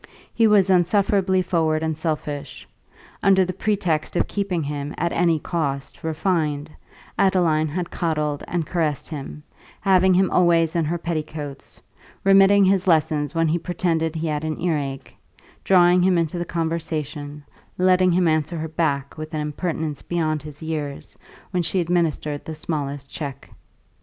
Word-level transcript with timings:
He 0.33 0.47
was 0.47 0.71
insufferably 0.71 1.43
forward 1.43 1.83
and 1.83 1.95
selfish; 1.95 2.67
under 3.21 3.45
the 3.45 3.53
pretext 3.53 4.15
of 4.15 4.25
keeping 4.25 4.63
him, 4.63 4.95
at 4.97 5.13
any 5.13 5.37
cost, 5.39 6.03
refined, 6.03 6.71
Adeline 7.19 7.67
had 7.67 7.91
coddled 7.91 8.43
and 8.47 8.65
caressed 8.65 9.09
him, 9.09 9.43
having 9.79 10.15
him 10.15 10.31
always 10.31 10.75
in 10.75 10.85
her 10.85 10.97
petticoats, 10.97 11.79
remitting 12.23 12.65
his 12.65 12.87
lessons 12.87 13.35
when 13.35 13.47
he 13.47 13.59
pretended 13.59 14.15
he 14.15 14.25
had 14.25 14.43
an 14.43 14.59
earache, 14.59 15.15
drawing 15.63 16.01
him 16.01 16.17
into 16.17 16.39
the 16.39 16.45
conversation, 16.45 17.43
letting 17.77 18.11
him 18.11 18.27
answer 18.27 18.57
her 18.57 18.67
back, 18.69 19.19
with 19.19 19.35
an 19.35 19.41
impertinence 19.41 20.01
beyond 20.01 20.41
his 20.41 20.63
years, 20.63 21.15
when 21.51 21.61
she 21.61 21.79
administered 21.79 22.43
the 22.43 22.55
smallest 22.55 23.11
check. 23.13 23.51